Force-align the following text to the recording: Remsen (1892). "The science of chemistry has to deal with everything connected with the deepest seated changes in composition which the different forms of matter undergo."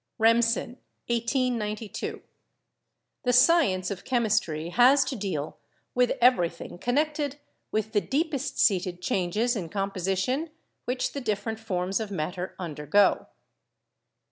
Remsen 0.17 0.77
(1892). 1.09 2.23
"The 3.21 3.33
science 3.33 3.91
of 3.91 4.03
chemistry 4.03 4.69
has 4.69 5.05
to 5.05 5.15
deal 5.15 5.57
with 5.93 6.13
everything 6.19 6.79
connected 6.79 7.37
with 7.71 7.91
the 7.91 8.01
deepest 8.01 8.57
seated 8.57 8.99
changes 8.99 9.55
in 9.55 9.69
composition 9.69 10.49
which 10.85 11.13
the 11.13 11.21
different 11.21 11.59
forms 11.59 11.99
of 11.99 12.09
matter 12.09 12.55
undergo." 12.57 13.27